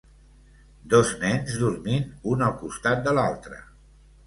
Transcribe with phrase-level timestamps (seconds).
[0.93, 3.63] Dos nens dormint un al costat de l'altre.